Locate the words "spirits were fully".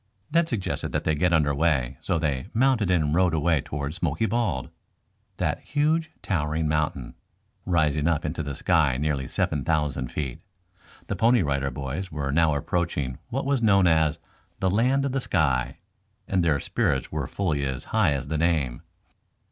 16.59-17.63